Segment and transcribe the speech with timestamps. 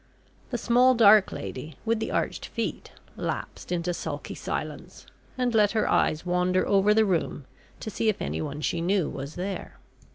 [0.49, 5.05] The small, dark lady, with the arched feet, lapsed into sulky silence,
[5.37, 7.45] and let her eyes wander over the room
[7.81, 9.77] to see if anyone she knew was there.